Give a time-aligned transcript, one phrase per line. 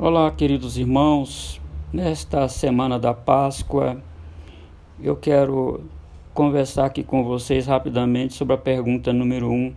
[0.00, 1.60] Olá, queridos irmãos.
[1.92, 4.00] Nesta semana da Páscoa,
[5.02, 5.86] eu quero
[6.32, 9.74] conversar aqui com vocês rapidamente sobre a pergunta número 1 um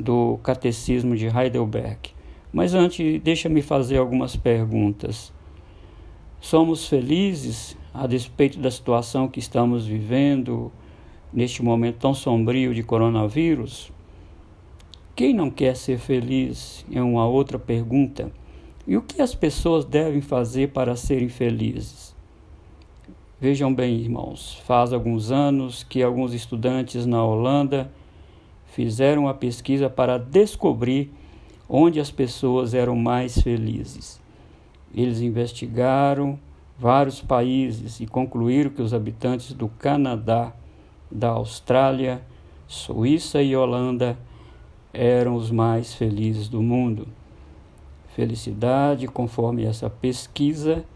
[0.00, 1.98] do Catecismo de Heidelberg.
[2.50, 5.30] Mas antes, deixa-me fazer algumas perguntas.
[6.40, 10.72] Somos felizes a despeito da situação que estamos vivendo
[11.30, 13.92] neste momento tão sombrio de coronavírus?
[15.14, 16.86] Quem não quer ser feliz?
[16.90, 18.32] É uma outra pergunta.
[18.86, 22.14] E o que as pessoas devem fazer para serem felizes?
[23.40, 27.90] Vejam bem, irmãos, faz alguns anos que alguns estudantes na Holanda
[28.66, 31.10] fizeram uma pesquisa para descobrir
[31.68, 34.20] onde as pessoas eram mais felizes.
[34.94, 36.38] Eles investigaram
[36.78, 40.52] vários países e concluíram que os habitantes do Canadá,
[41.10, 42.22] da Austrália,
[42.68, 44.16] Suíça e Holanda
[44.92, 47.08] eram os mais felizes do mundo.
[48.16, 50.86] Felicidade, conforme essa pesquisa,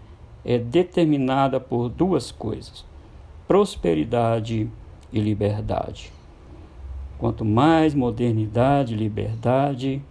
[0.42, 2.82] é determinada por duas coisas:
[3.46, 4.66] prosperidade
[5.12, 6.10] e liberdade.
[7.18, 10.02] Quanto mais modernidade e liberdade,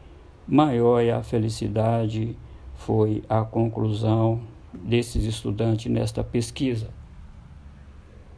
[0.48, 2.38] maior é a felicidade,
[2.76, 4.42] foi a conclusão
[4.72, 6.92] desses estudantes nesta pesquisa.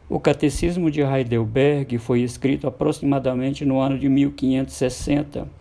[0.08, 5.60] O Catecismo de Heidelberg foi escrito aproximadamente no ano de 1560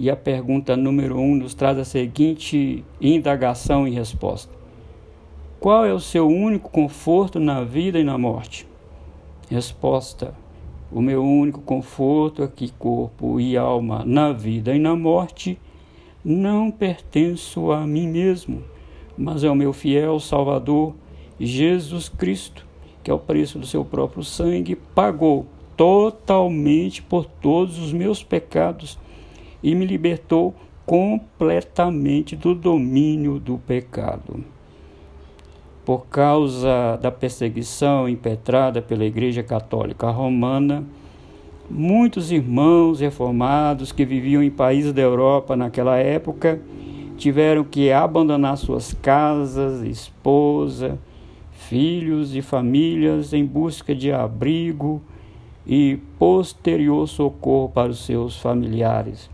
[0.00, 4.54] e a pergunta número um nos traz a seguinte indagação e resposta:
[5.58, 8.64] Qual é o seu único conforto na vida e na morte?
[9.50, 10.32] Resposta:
[10.92, 15.58] O meu único conforto é que corpo e alma na vida e na morte
[16.24, 18.62] não pertenço a mim mesmo,
[19.16, 20.94] mas ao meu fiel Salvador
[21.40, 22.64] Jesus Cristo,
[23.02, 25.44] que ao preço do seu próprio sangue pagou
[25.76, 28.96] totalmente por todos os meus pecados
[29.62, 30.54] e me libertou
[30.88, 34.42] completamente do domínio do pecado.
[35.84, 40.82] Por causa da perseguição impetrada pela Igreja Católica Romana,
[41.68, 46.58] muitos irmãos reformados que viviam em países da Europa naquela época
[47.18, 50.98] tiveram que abandonar suas casas, esposa,
[51.52, 55.02] filhos e famílias em busca de abrigo
[55.66, 59.28] e posterior socorro para os seus familiares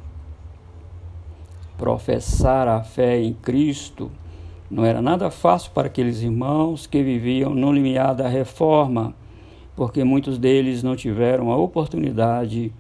[1.76, 4.10] professar a fé em Cristo
[4.70, 9.14] não era nada fácil para aqueles irmãos que viviam no limiar da reforma,
[9.76, 12.72] porque muitos deles não tiveram a oportunidade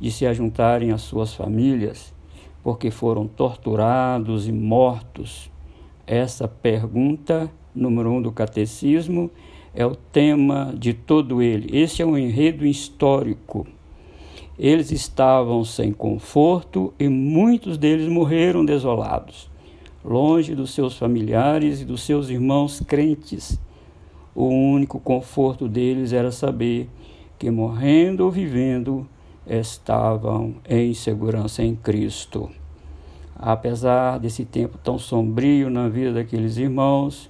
[0.00, 2.14] de se ajuntarem às suas famílias,
[2.62, 5.50] porque foram torturados e mortos.
[6.06, 9.30] Essa pergunta, número um do catecismo,
[9.74, 11.76] é o tema de todo ele.
[11.76, 13.66] Este é um enredo histórico
[14.58, 19.50] eles estavam sem conforto e muitos deles morreram desolados,
[20.04, 23.58] longe dos seus familiares e dos seus irmãos crentes.
[24.34, 26.88] O único conforto deles era saber
[27.38, 29.06] que, morrendo ou vivendo,
[29.46, 32.50] estavam em segurança em Cristo.
[33.34, 37.28] Apesar desse tempo tão sombrio na vida daqueles irmãos,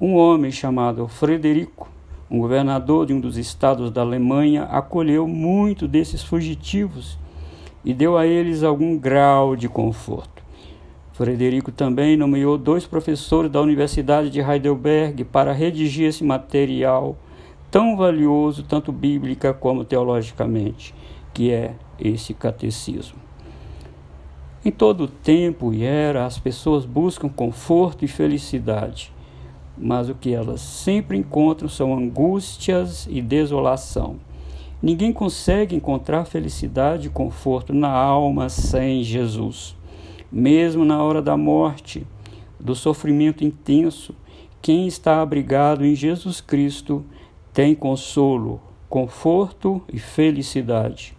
[0.00, 1.93] um homem chamado Frederico
[2.30, 7.18] um governador de um dos estados da Alemanha acolheu muito desses fugitivos
[7.84, 10.42] e deu a eles algum grau de conforto.
[11.12, 17.16] Frederico também nomeou dois professores da Universidade de Heidelberg para redigir esse material
[17.70, 20.94] tão valioso, tanto bíblica como teologicamente,
[21.32, 23.18] que é esse catecismo.
[24.64, 29.13] Em todo tempo e era, as pessoas buscam conforto e felicidade
[29.76, 34.16] mas o que elas sempre encontram são angústias e desolação.
[34.82, 39.76] Ninguém consegue encontrar felicidade e conforto na alma sem Jesus.
[40.30, 42.06] Mesmo na hora da morte,
[42.60, 44.14] do sofrimento intenso,
[44.60, 47.04] quem está abrigado em Jesus Cristo
[47.52, 51.14] tem consolo, conforto e felicidade.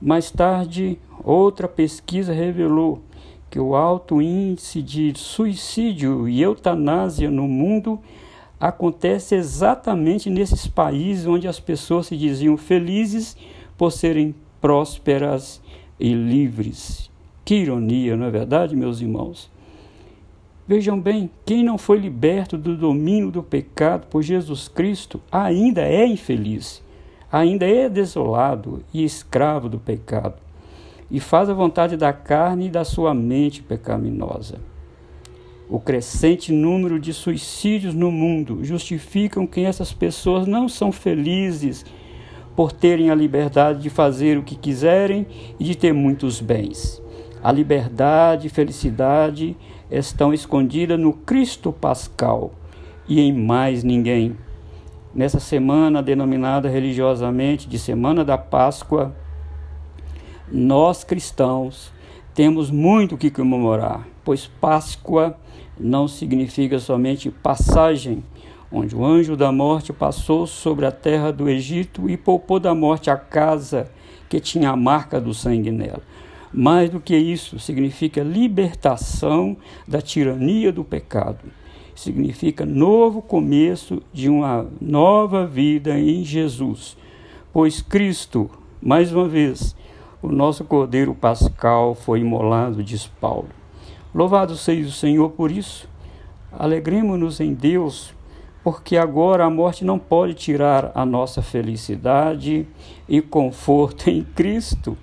[0.00, 3.02] Mais tarde, outra pesquisa revelou
[3.50, 7.98] que o alto índice de suicídio e eutanásia no mundo
[8.60, 13.36] acontece exatamente nesses países onde as pessoas se diziam felizes
[13.76, 15.62] por serem prósperas
[15.98, 17.10] e livres.
[17.44, 19.50] Que ironia, não é verdade, meus irmãos?
[20.66, 26.06] Vejam bem, quem não foi liberto do domínio do pecado por Jesus Cristo ainda é
[26.06, 26.82] infeliz,
[27.32, 30.47] ainda é desolado e escravo do pecado
[31.10, 34.58] e faz a vontade da carne e da sua mente pecaminosa.
[35.70, 41.84] O crescente número de suicídios no mundo justificam que essas pessoas não são felizes
[42.56, 45.26] por terem a liberdade de fazer o que quiserem
[45.60, 47.02] e de ter muitos bens.
[47.42, 49.56] A liberdade e felicidade
[49.90, 52.52] estão escondidas no Cristo Pascal
[53.06, 54.36] e em mais ninguém.
[55.14, 59.14] Nessa semana denominada religiosamente de Semana da Páscoa,
[60.50, 61.92] nós cristãos
[62.34, 65.36] temos muito o que comemorar, pois Páscoa
[65.78, 68.22] não significa somente passagem,
[68.70, 73.10] onde o anjo da morte passou sobre a terra do Egito e poupou da morte
[73.10, 73.90] a casa
[74.28, 76.02] que tinha a marca do sangue nela.
[76.52, 79.56] Mais do que isso, significa libertação
[79.86, 81.40] da tirania do pecado.
[81.94, 86.96] Significa novo começo de uma nova vida em Jesus.
[87.52, 88.50] Pois Cristo,
[88.80, 89.74] mais uma vez,
[90.20, 93.48] o nosso Cordeiro Pascal foi imolado, diz Paulo.
[94.12, 95.88] Louvado seja o Senhor por isso.
[96.50, 98.12] Alegremos-nos em Deus,
[98.64, 102.66] porque agora a morte não pode tirar a nossa felicidade
[103.08, 104.98] e conforto em Cristo.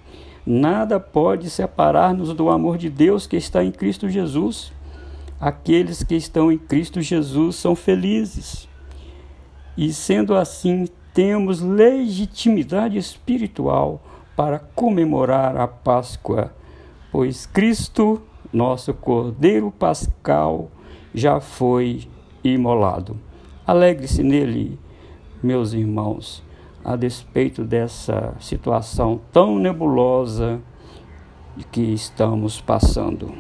[0.46, 4.74] Nada pode separar-nos do amor de Deus que está em Cristo Jesus.
[5.40, 8.68] Aqueles que estão em Cristo Jesus são felizes.
[9.78, 14.02] E sendo assim, temos legitimidade espiritual
[14.36, 16.52] para comemorar a Páscoa,
[17.12, 18.22] pois Cristo,
[18.52, 20.70] nosso Cordeiro Pascal,
[21.14, 22.08] já foi
[22.44, 23.18] imolado.
[23.66, 24.80] Alegre-se nele,
[25.42, 26.44] meus irmãos,
[26.84, 30.62] a despeito dessa situação tão nebulosa
[31.72, 33.34] que estamos passando.